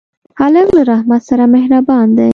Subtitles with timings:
[0.39, 2.29] هلک له رحمت سره مهربان دی.